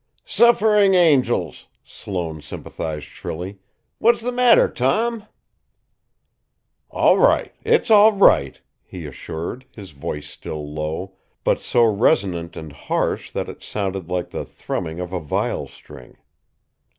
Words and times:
"Suffering 0.25 0.95
angels!" 0.95 1.67
Sloane 1.83 2.41
sympathized 2.41 3.03
shrilly. 3.05 3.59
"What's 3.99 4.23
the 4.23 4.31
matter, 4.31 4.67
Tom?" 4.67 5.25
"All 6.89 7.19
right 7.19 7.53
it's 7.63 7.91
all 7.91 8.11
right," 8.13 8.59
he 8.83 9.05
assured, 9.05 9.65
his 9.69 9.91
voice 9.91 10.27
still 10.27 10.67
low, 10.67 11.17
but 11.43 11.59
so 11.59 11.83
resonant 11.85 12.57
and 12.57 12.71
harsh 12.73 13.29
that 13.29 13.47
it 13.47 13.61
sounded 13.61 14.09
like 14.09 14.31
the 14.31 14.43
thrumming 14.43 14.99
of 14.99 15.13
a 15.13 15.19
viol 15.19 15.67
string. 15.67 16.17